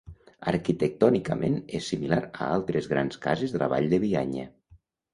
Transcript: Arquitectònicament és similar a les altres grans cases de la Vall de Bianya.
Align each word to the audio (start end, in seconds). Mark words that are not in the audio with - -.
Arquitectònicament 0.51 1.59
és 1.81 1.91
similar 1.93 2.21
a 2.23 2.25
les 2.31 2.57
altres 2.57 2.91
grans 2.97 3.23
cases 3.29 3.57
de 3.57 3.65
la 3.67 3.73
Vall 3.79 3.91
de 3.97 4.05
Bianya. 4.09 4.53